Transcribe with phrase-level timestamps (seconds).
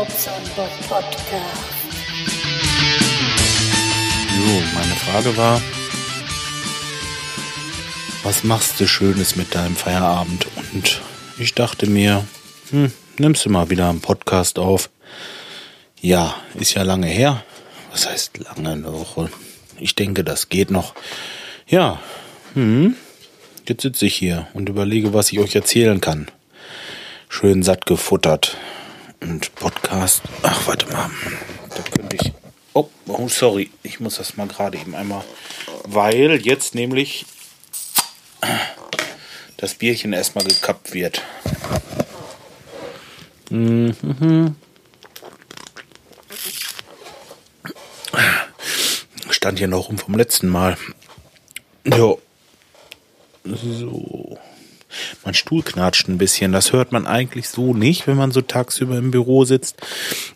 [0.00, 0.24] Podcast.
[4.34, 5.60] Jo, meine Frage war,
[8.22, 10.46] was machst du Schönes mit deinem Feierabend?
[10.72, 11.02] Und
[11.38, 12.24] ich dachte mir,
[12.70, 14.88] hm, nimmst du mal wieder einen Podcast auf.
[16.00, 17.44] Ja, ist ja lange her.
[17.90, 19.28] Was heißt lange eine Woche?
[19.78, 20.94] Ich denke, das geht noch.
[21.66, 22.00] Ja,
[22.54, 22.96] hm,
[23.68, 26.28] jetzt sitze ich hier und überlege, was ich euch erzählen kann.
[27.28, 28.56] Schön satt gefuttert.
[29.20, 30.22] Und Podcast.
[30.42, 31.10] Ach, warte mal.
[31.70, 32.32] Da könnte ich.
[32.72, 33.70] Oh, oh, sorry.
[33.82, 35.24] Ich muss das mal gerade eben einmal.
[35.84, 37.26] Weil jetzt nämlich
[39.56, 41.22] das Bierchen erstmal gekappt wird.
[43.50, 44.56] Mhm.
[49.30, 50.76] Stand hier noch rum vom letzten Mal.
[51.84, 52.20] Jo.
[53.44, 54.29] So.
[55.24, 56.52] Mein Stuhl knatscht ein bisschen.
[56.52, 59.76] Das hört man eigentlich so nicht, wenn man so tagsüber im Büro sitzt.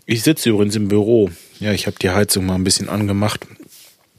[0.04, 1.30] Ich sitze übrigens im Büro.
[1.58, 3.46] Ja, ich habe die Heizung mal ein bisschen angemacht,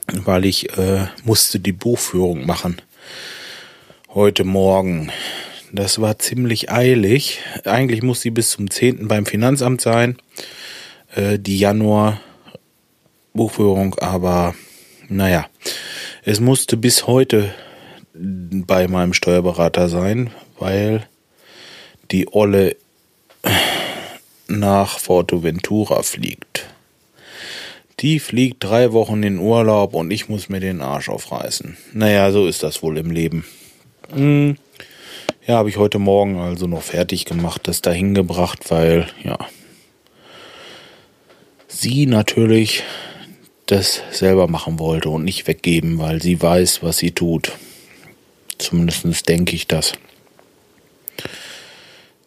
[0.08, 2.82] weil ich äh, musste die Buchführung machen.
[4.10, 5.12] Heute Morgen.
[5.72, 7.40] Das war ziemlich eilig.
[7.66, 9.08] Eigentlich muss sie bis zum 10.
[9.08, 10.18] beim Finanzamt sein.
[11.16, 12.22] Äh, die Januar
[13.36, 14.56] Buchführung, aber
[15.10, 15.48] naja,
[16.24, 17.54] es musste bis heute
[18.14, 21.08] bei meinem Steuerberater sein, weil
[22.12, 22.76] die Olle
[24.48, 26.68] nach Forteventura fliegt.
[28.02, 31.78] Die fliegt drei Wochen in Urlaub und ich muss mir den Arsch aufreißen.
[31.94, 33.46] Naja, so ist das wohl im Leben.
[34.14, 34.58] Hm.
[35.48, 39.38] Ja, habe ich heute Morgen also noch fertig gemacht, das dahin gebracht, weil, ja,
[41.68, 42.84] sie natürlich
[43.68, 47.52] das selber machen wollte und nicht weggeben, weil sie weiß, was sie tut.
[48.58, 49.94] Zumindest denke ich das.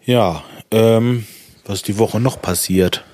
[0.09, 1.27] Ja, ähm,
[1.67, 3.05] was die Woche noch passiert?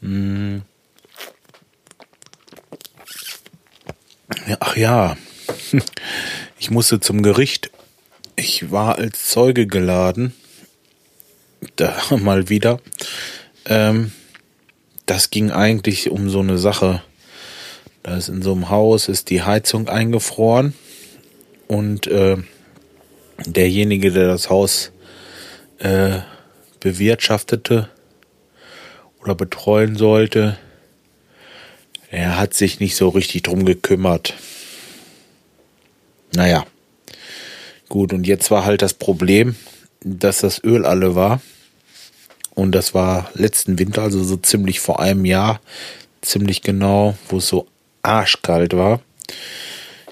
[0.00, 0.62] Hm.
[4.48, 5.18] Ja, ach ja,
[6.58, 7.70] ich musste zum Gericht.
[8.34, 10.34] Ich war als Zeuge geladen.
[11.76, 12.80] Da mal wieder.
[13.66, 14.10] Ähm,
[15.04, 17.02] das ging eigentlich um so eine Sache.
[18.02, 20.72] Da ist in so einem Haus ist die Heizung eingefroren
[21.68, 22.38] und äh,
[23.46, 24.92] derjenige, der das Haus
[25.78, 26.18] äh,
[26.80, 27.88] bewirtschaftete
[29.22, 30.58] oder betreuen sollte,
[32.10, 34.34] er hat sich nicht so richtig drum gekümmert.
[36.34, 36.64] Naja,
[37.88, 39.56] gut, und jetzt war halt das Problem,
[40.00, 41.40] dass das Öl alle war.
[42.54, 45.60] Und das war letzten Winter, also so ziemlich vor einem Jahr,
[46.20, 47.66] ziemlich genau, wo es so
[48.02, 49.00] arschkalt war.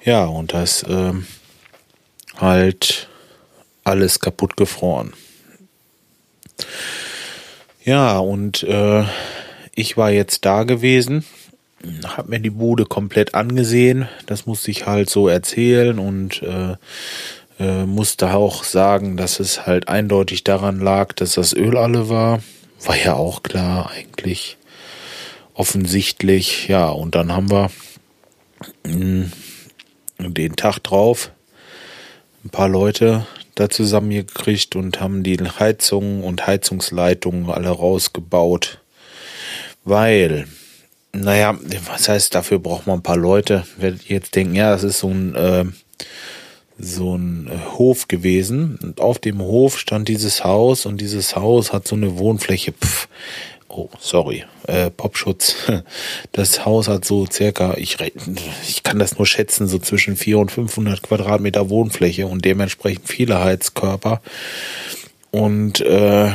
[0.05, 1.27] Ja, und das ähm,
[2.37, 3.09] halt
[3.89, 5.13] alles kaputt gefroren.
[7.85, 9.05] Ja, und äh,
[9.75, 11.25] ich war jetzt da gewesen,
[12.05, 14.09] hab mir die Bude komplett angesehen.
[14.27, 16.77] Das musste ich halt so erzählen und äh,
[17.59, 22.41] äh, musste auch sagen, dass es halt eindeutig daran lag, dass das Öl alle war.
[22.85, 24.57] War ja auch klar eigentlich
[25.55, 26.69] offensichtlich.
[26.69, 27.71] Ja, und dann haben wir
[28.85, 29.33] hm,
[30.19, 31.31] den Tag drauf
[32.45, 33.27] ein paar Leute
[33.59, 38.81] da zusammengekriegt und haben die Heizungen und Heizungsleitungen alle rausgebaut.
[39.85, 40.47] Weil,
[41.13, 43.65] naja, was heißt, dafür braucht man ein paar Leute.
[43.79, 45.65] Werdet ihr jetzt denken, ja, das ist so ein, äh,
[46.79, 48.79] so ein Hof gewesen.
[48.83, 52.73] Und auf dem Hof stand dieses Haus und dieses Haus hat so eine Wohnfläche.
[52.73, 53.09] Pff,
[53.69, 55.55] oh, sorry, äh, Popschutz.
[56.33, 57.97] Das Haus hat so circa, ich,
[58.69, 63.41] ich kann das nur schätzen, so zwischen 400 und 500 Quadratmeter Wohnfläche und dementsprechend viele
[63.41, 64.21] Heizkörper.
[65.31, 66.29] Und äh,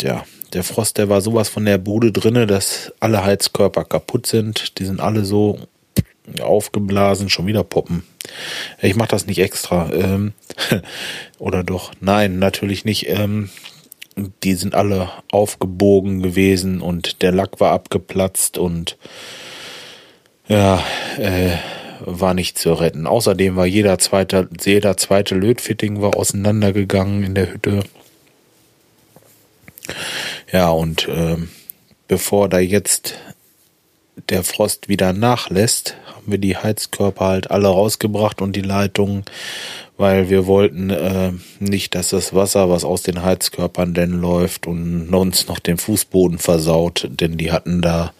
[0.00, 4.78] ja, der Frost, der war sowas von der Bude drinne, dass alle Heizkörper kaputt sind.
[4.78, 5.58] Die sind alle so
[6.40, 8.04] aufgeblasen, schon wieder poppen.
[8.80, 9.90] Ich mache das nicht extra.
[9.92, 10.32] Ähm,
[11.38, 11.92] oder doch?
[12.00, 13.08] Nein, natürlich nicht.
[13.08, 13.50] Ähm,
[14.16, 18.96] die sind alle aufgebogen gewesen und der Lack war abgeplatzt und
[20.46, 20.82] ja,
[21.18, 21.56] äh,
[22.00, 23.06] war nicht zu retten.
[23.06, 27.82] Außerdem war jeder zweite, jeder zweite Lötfitting war auseinandergegangen in der Hütte.
[30.52, 31.36] Ja, und äh,
[32.08, 33.14] bevor da jetzt
[34.28, 39.24] der Frost wieder nachlässt, haben wir die Heizkörper halt alle rausgebracht und die Leitungen
[39.96, 45.14] weil wir wollten äh, nicht, dass das Wasser, was aus den Heizkörpern denn läuft und
[45.14, 48.12] uns noch den Fußboden versaut, denn die hatten da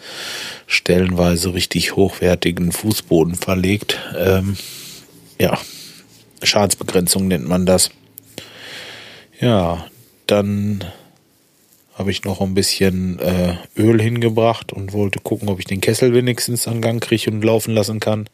[0.66, 3.98] stellenweise richtig hochwertigen Fußboden verlegt.
[4.16, 4.56] Ähm,
[5.40, 5.58] ja,
[6.42, 7.90] Schadensbegrenzung nennt man das.
[9.40, 9.84] Ja,
[10.28, 10.84] dann
[11.94, 16.12] habe ich noch ein bisschen äh, Öl hingebracht und wollte gucken, ob ich den Kessel
[16.12, 18.28] wenigstens an Gang kriege und laufen lassen kann.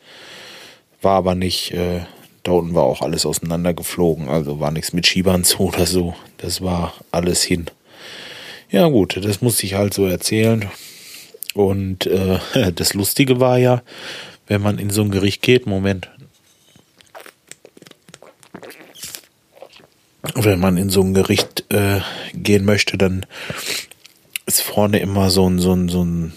[1.03, 1.73] War aber nicht.
[1.73, 2.01] Äh,
[2.43, 6.15] da unten war auch alles auseinandergeflogen, also war nichts mit Schiebern zu oder so.
[6.39, 7.67] Das war alles hin.
[8.71, 10.71] Ja gut, das musste ich halt so erzählen.
[11.55, 12.39] Und äh,
[12.75, 13.83] das Lustige war ja,
[14.47, 16.09] wenn man in so ein Gericht geht, Moment,
[20.35, 22.01] wenn man in so ein Gericht äh,
[22.35, 23.27] gehen möchte, dann
[24.47, 26.33] ist vorne immer so ein, so ein, so ein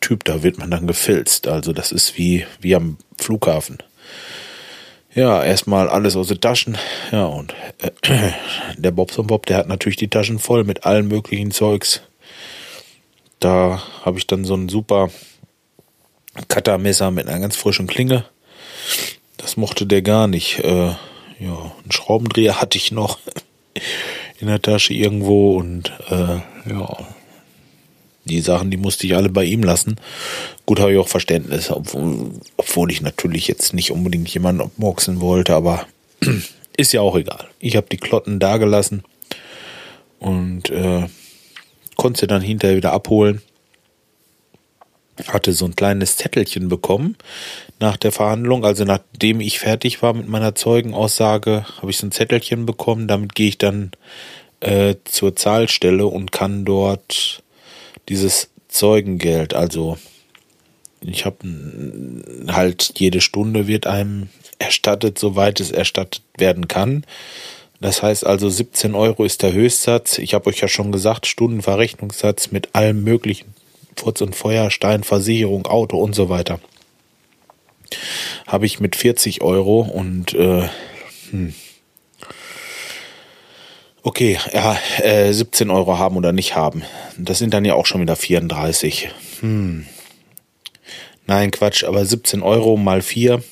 [0.00, 1.46] Typ, da wird man dann gefilzt.
[1.48, 3.78] Also das ist wie, wie am Flughafen.
[5.14, 6.78] Ja, erstmal alles aus den Taschen.
[7.10, 8.30] Ja, und äh,
[8.76, 12.02] der Bobson Bob, der hat natürlich die Taschen voll mit allen möglichen Zeugs.
[13.40, 15.10] Da habe ich dann so ein super
[16.48, 18.24] Cuttermesser mit einer ganz frischen Klinge.
[19.36, 20.60] Das mochte der gar nicht.
[20.60, 20.94] Äh,
[21.38, 23.18] ja, einen Schraubendreher hatte ich noch
[24.40, 26.40] in der Tasche irgendwo und äh,
[26.70, 26.98] ja,
[28.24, 29.96] die Sachen, die musste ich alle bei ihm lassen.
[30.66, 35.54] Gut, habe ich auch Verständnis, obwohl, obwohl ich natürlich jetzt nicht unbedingt jemanden obmoxen wollte,
[35.54, 35.86] aber
[36.76, 37.48] ist ja auch egal.
[37.58, 39.02] Ich habe die Klotten da gelassen
[40.18, 41.06] und äh,
[41.96, 43.42] konnte sie dann hinterher wieder abholen
[45.26, 47.16] hatte so ein kleines Zettelchen bekommen
[47.80, 48.64] nach der Verhandlung.
[48.64, 53.08] Also nachdem ich fertig war mit meiner Zeugenaussage, habe ich so ein Zettelchen bekommen.
[53.08, 53.92] Damit gehe ich dann
[54.60, 57.42] äh, zur Zahlstelle und kann dort
[58.08, 59.98] dieses Zeugengeld, also
[61.00, 61.36] ich habe
[62.48, 64.28] halt jede Stunde wird einem
[64.58, 67.04] erstattet, soweit es erstattet werden kann.
[67.80, 70.18] Das heißt also 17 Euro ist der Höchstsatz.
[70.18, 73.54] Ich habe euch ja schon gesagt, Stundenverrechnungssatz mit allem möglichen
[73.94, 76.58] Putz und Feuer, Stein, Versicherung, Auto und so weiter.
[78.48, 80.68] Habe ich mit 40 Euro und äh,
[81.30, 81.54] hm.
[84.02, 86.82] Okay, ja, äh, 17 Euro haben oder nicht haben.
[87.18, 89.10] Das sind dann ja auch schon wieder 34.
[89.40, 89.84] Hm.
[91.26, 93.42] Nein, Quatsch, aber 17 Euro mal 4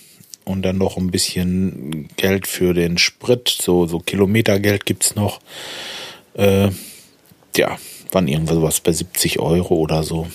[0.47, 5.41] und dann noch ein bisschen Geld für den Sprit, so, so Kilometergeld gibt's noch.
[6.33, 6.71] Äh,
[7.55, 7.77] ja,
[8.13, 10.27] waren irgendwas bei 70 Euro oder so.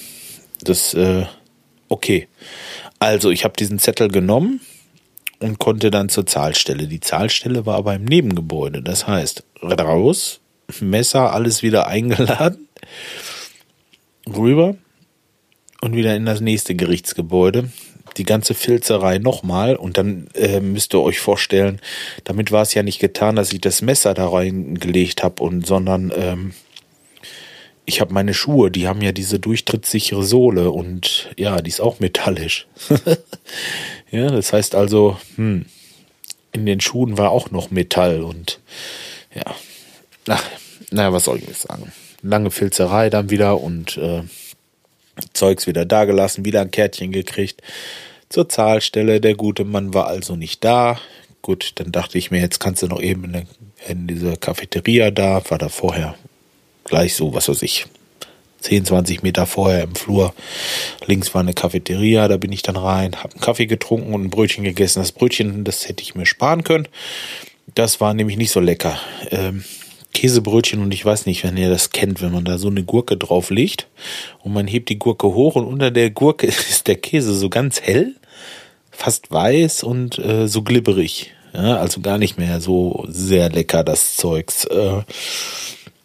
[0.62, 1.25] Das, äh,
[1.90, 2.28] okay.
[3.01, 4.62] Also ich habe diesen Zettel genommen
[5.39, 6.86] und konnte dann zur Zahlstelle.
[6.86, 8.83] Die Zahlstelle war aber im Nebengebäude.
[8.83, 10.39] Das heißt, raus,
[10.80, 12.68] Messer, alles wieder eingeladen,
[14.31, 14.75] rüber
[15.81, 17.71] und wieder in das nächste Gerichtsgebäude.
[18.18, 21.81] Die ganze Filzerei nochmal und dann äh, müsst ihr euch vorstellen,
[22.24, 26.13] damit war es ja nicht getan, dass ich das Messer da reingelegt habe und sondern
[26.15, 26.53] ähm,
[27.86, 32.00] ich habe meine Schuhe, die haben ja diese durchtrittssichere Sohle und ja, die ist auch
[32.00, 32.68] metallisch.
[34.12, 35.66] ja, das heißt also, hm,
[36.51, 38.60] in den Schuhen war auch noch Metall und
[39.33, 39.56] ja,
[40.28, 40.44] ach,
[40.92, 41.92] naja, was soll ich jetzt sagen?
[42.22, 44.24] Lange Filzerei dann wieder und äh,
[45.34, 47.62] Zeugs wieder dagelassen, wieder ein Kärtchen gekriegt.
[48.30, 51.00] Zur Zahlstelle, der gute Mann war also nicht da.
[51.42, 53.48] Gut, dann dachte ich mir, jetzt kannst du noch eben in,
[53.88, 56.16] in diese Cafeteria da, war da vorher
[56.86, 57.86] gleich so, was weiß ich,
[58.62, 60.33] 10, 20 Meter vorher im Flur.
[61.06, 64.30] Links war eine Cafeteria, da bin ich dann rein, habe einen Kaffee getrunken und ein
[64.30, 65.00] Brötchen gegessen.
[65.00, 66.88] Das Brötchen, das hätte ich mir sparen können.
[67.74, 69.00] Das war nämlich nicht so lecker.
[69.32, 69.63] Ähm,
[70.13, 73.17] Käsebrötchen und ich weiß nicht, wenn ihr das kennt, wenn man da so eine Gurke
[73.17, 73.88] drauf legt
[74.44, 77.82] und man hebt die Gurke hoch und unter der Gurke ist der Käse so ganz
[77.82, 78.15] hell,
[78.91, 81.34] fast weiß und äh, so glibberig.
[81.53, 84.65] Ja, also gar nicht mehr so sehr lecker, das Zeugs.
[84.65, 85.01] Äh,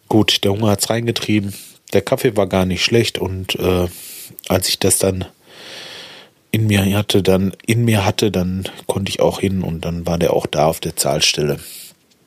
[0.09, 1.53] Gut, der Hunger hat's reingetrieben.
[1.93, 3.87] Der Kaffee war gar nicht schlecht und äh,
[4.47, 5.25] als ich das dann
[6.51, 10.17] in mir hatte, dann in mir hatte, dann konnte ich auch hin und dann war
[10.17, 11.59] der auch da auf der Zahlstelle.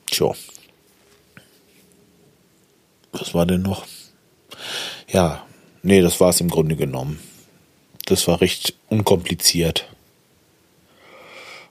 [0.07, 0.33] Tja.
[3.11, 3.85] Was war denn noch?
[5.09, 5.45] Ja,
[5.83, 7.19] nee, das war es im Grunde genommen.
[8.05, 9.87] Das war recht unkompliziert.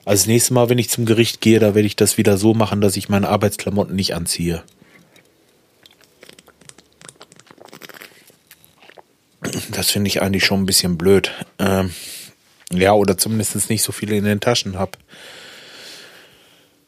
[0.05, 2.81] Als nächstes Mal, wenn ich zum Gericht gehe, da werde ich das wieder so machen,
[2.81, 4.63] dass ich meine Arbeitsklamotten nicht anziehe.
[9.81, 11.31] Das finde ich eigentlich schon ein bisschen blöd.
[11.57, 11.91] Ähm,
[12.71, 14.91] ja, oder zumindest nicht so viele in den Taschen habe.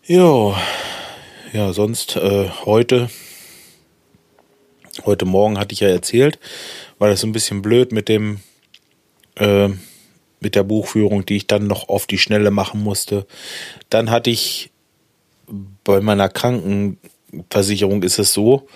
[0.05, 0.55] Jo.
[1.53, 3.09] Ja, sonst äh, heute,
[5.05, 6.37] heute Morgen hatte ich ja erzählt,
[6.99, 8.41] war das ein bisschen blöd mit dem,
[9.37, 9.69] äh,
[10.39, 13.25] mit der Buchführung, die ich dann noch auf die Schnelle machen musste.
[13.89, 14.69] Dann hatte ich
[15.83, 18.67] bei meiner Krankenversicherung ist es so,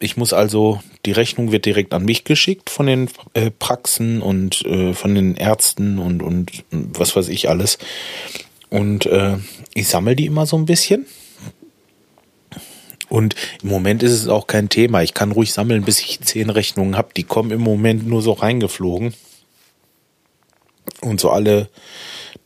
[0.00, 4.64] ich muss also, die Rechnung wird direkt an mich geschickt von den äh, Praxen und
[4.64, 7.78] äh, von den Ärzten und, und was weiß ich alles.
[8.70, 9.36] Und äh,
[9.74, 11.04] ich sammle die immer so ein bisschen.
[13.10, 15.02] Und im Moment ist es auch kein Thema.
[15.02, 17.10] Ich kann ruhig sammeln, bis ich zehn Rechnungen habe.
[17.14, 19.14] Die kommen im Moment nur so reingeflogen.
[21.02, 21.68] Und so alle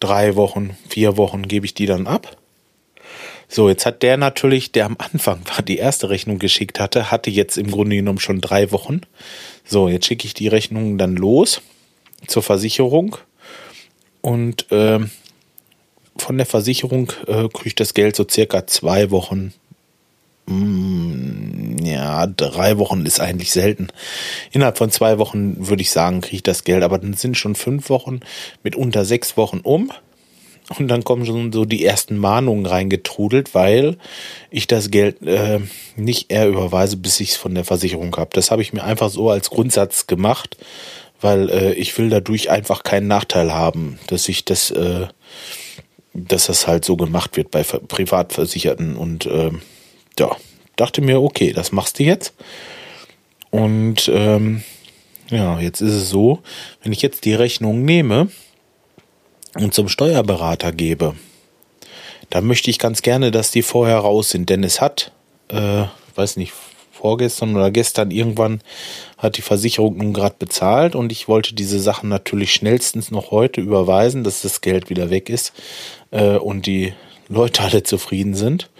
[0.00, 2.37] drei Wochen, vier Wochen gebe ich die dann ab.
[3.54, 7.30] So, jetzt hat der natürlich, der am Anfang war, die erste Rechnung geschickt hatte, hatte
[7.30, 9.02] jetzt im Grunde genommen schon drei Wochen.
[9.64, 11.62] So, jetzt schicke ich die Rechnung dann los
[12.26, 13.16] zur Versicherung
[14.23, 14.99] und äh,
[16.16, 19.52] von der Versicherung äh, kriege ich das Geld so circa zwei Wochen.
[20.46, 23.87] Mm, ja, drei Wochen ist eigentlich selten.
[24.50, 27.54] Innerhalb von zwei Wochen würde ich sagen, kriege ich das Geld, aber dann sind schon
[27.54, 28.18] fünf Wochen
[28.64, 29.92] mit unter sechs Wochen um.
[30.78, 33.99] Und dann kommen schon so die ersten Mahnungen reingetrudelt, weil
[34.50, 35.61] ich das Geld äh,
[35.97, 38.30] nicht eher überweise, bis ich es von der Versicherung habe.
[38.33, 40.56] Das habe ich mir einfach so als Grundsatz gemacht,
[41.21, 45.06] weil äh, ich will dadurch einfach keinen Nachteil haben, dass ich das, äh,
[46.14, 48.97] dass das halt so gemacht wird bei Privatversicherten.
[48.97, 49.50] Und äh,
[50.18, 50.35] ja,
[50.76, 52.33] dachte mir, okay, das machst du jetzt.
[53.50, 54.62] Und ähm,
[55.28, 56.40] ja, jetzt ist es so,
[56.83, 58.28] wenn ich jetzt die Rechnung nehme,
[59.56, 61.14] und zum Steuerberater gebe,
[62.30, 65.12] dann möchte ich ganz gerne, dass die vorher raus sind, denn es hat,
[65.49, 65.84] äh,
[66.14, 66.52] weiß nicht,
[66.92, 68.62] vorgestern oder gestern irgendwann
[69.18, 73.61] hat die Versicherung nun gerade bezahlt und ich wollte diese Sachen natürlich schnellstens noch heute
[73.61, 75.52] überweisen, dass das Geld wieder weg ist
[76.12, 76.94] äh, und die
[77.28, 78.70] Leute alle zufrieden sind.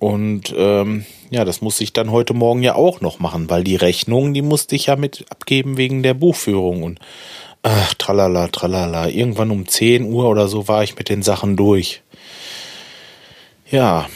[0.00, 3.76] Und ähm, ja, das muss ich dann heute Morgen ja auch noch machen, weil die
[3.76, 6.82] Rechnung, die musste ich ja mit abgeben wegen der Buchführung.
[6.82, 6.98] Und
[7.62, 9.08] Ach, tralala, tralala.
[9.08, 12.02] Irgendwann um 10 Uhr oder so war ich mit den Sachen durch.
[13.70, 14.08] Ja,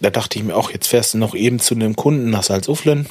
[0.00, 3.06] da dachte ich mir auch, jetzt fährst du noch eben zu einem Kunden nach Salzuflen.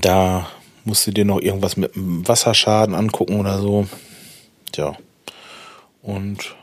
[0.00, 0.48] Da
[0.84, 3.86] musst du dir noch irgendwas mit dem Wasserschaden angucken oder so.
[4.72, 4.96] Tja.
[6.02, 6.54] Und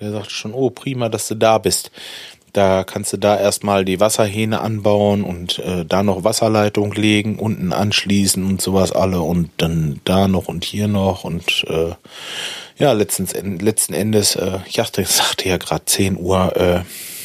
[0.00, 1.90] der sagte schon, oh, prima, dass du da bist.
[2.52, 7.72] Da kannst du da erstmal die Wasserhähne anbauen und äh, da noch Wasserleitung legen, unten
[7.72, 11.92] anschließen und sowas alle und dann da noch und hier noch und äh,
[12.78, 16.80] ja, letztens, letzten Endes, äh, ich dachte, ich sagte ja gerade 10 Uhr, äh,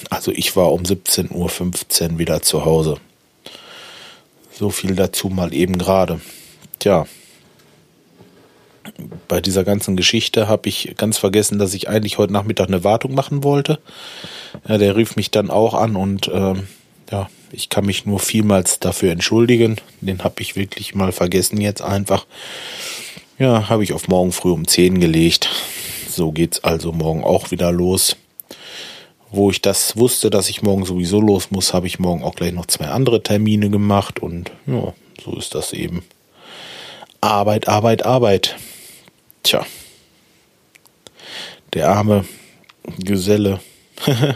[0.09, 1.31] also ich war um 17.15
[2.11, 2.97] Uhr wieder zu Hause.
[4.51, 6.21] So viel dazu mal eben gerade.
[6.79, 7.05] Tja,
[9.27, 13.15] bei dieser ganzen Geschichte habe ich ganz vergessen, dass ich eigentlich heute Nachmittag eine Wartung
[13.15, 13.79] machen wollte.
[14.67, 16.67] Ja, der rief mich dann auch an und ähm,
[17.11, 19.77] ja, ich kann mich nur vielmals dafür entschuldigen.
[20.01, 22.25] Den habe ich wirklich mal vergessen jetzt einfach.
[23.37, 25.49] Ja, habe ich auf morgen früh um 10 gelegt.
[26.09, 28.15] So geht's also morgen auch wieder los.
[29.31, 32.53] Wo ich das wusste, dass ich morgen sowieso los muss, habe ich morgen auch gleich
[32.53, 34.93] noch zwei andere Termine gemacht und ja,
[35.23, 36.03] so ist das eben.
[37.19, 38.55] Arbeit, Arbeit, Arbeit.
[39.43, 39.65] Tja,
[41.73, 42.25] der arme
[42.99, 43.59] Geselle.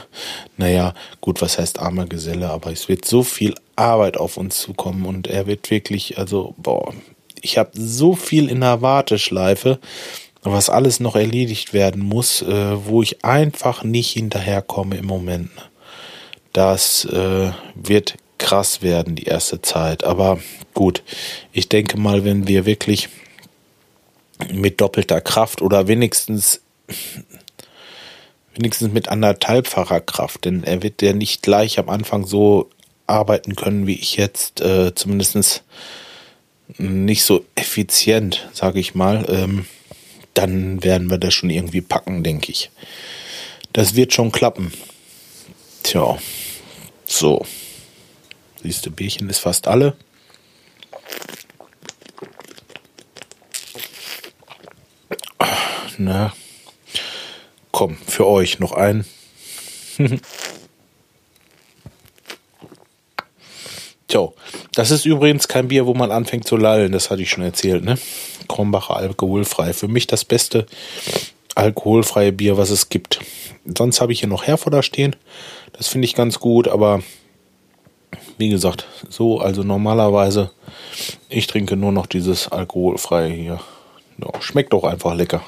[0.58, 5.06] naja, gut, was heißt armer Geselle, aber es wird so viel Arbeit auf uns zukommen
[5.06, 6.94] und er wird wirklich, also, boah,
[7.42, 9.80] ich habe so viel in der Warteschleife,
[10.42, 15.52] was alles noch erledigt werden muss, äh, wo ich einfach nicht hinterherkomme im Moment.
[16.54, 20.40] Das äh, wird krass werden die erste Zeit, aber
[20.74, 21.04] gut,
[21.52, 23.10] ich denke mal, wenn wir wirklich
[24.54, 26.62] mit doppelter Kraft oder wenigstens
[28.60, 32.70] wenigstens mit anderthalbfacher Kraft, denn er wird ja nicht gleich am Anfang so
[33.08, 35.64] arbeiten können wie ich jetzt, äh, zumindest
[36.78, 39.26] nicht so effizient, sage ich mal.
[39.30, 39.66] Ähm,
[40.34, 42.70] dann werden wir das schon irgendwie packen, denke ich.
[43.72, 44.74] Das wird schon klappen.
[45.84, 46.18] Tja,
[47.06, 47.46] so.
[48.62, 49.96] Siehst du, Bierchen ist fast alle.
[55.98, 56.34] Na,
[57.80, 59.06] komm, für euch noch ein.
[64.10, 64.28] Tja,
[64.74, 67.86] das ist übrigens kein Bier, wo man anfängt zu lallen, das hatte ich schon erzählt,
[67.86, 67.98] ne?
[68.50, 69.72] Krombacher alkoholfrei.
[69.72, 70.66] Für mich das beste
[71.56, 73.22] alkoholfreie Bier, was es gibt.
[73.64, 75.16] Sonst habe ich hier noch Herforder stehen.
[75.72, 77.02] Das finde ich ganz gut, aber
[78.38, 80.52] wie gesagt, so, also normalerweise,
[81.30, 83.62] ich trinke nur noch dieses alkoholfreie hier.
[84.18, 85.44] Ja, schmeckt auch einfach lecker.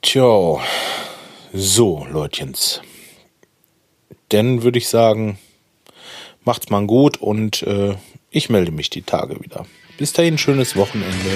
[0.00, 0.60] Tja,
[1.52, 2.80] so, Leutchens.
[4.28, 5.38] Dann würde ich sagen,
[6.44, 7.96] macht's mal gut und äh,
[8.30, 9.66] ich melde mich die Tage wieder.
[9.96, 11.30] Bis dahin, schönes Wochenende.